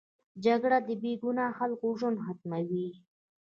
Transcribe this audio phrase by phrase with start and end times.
[0.45, 2.87] جګړه د بې ګناه خلکو ژوند ختموي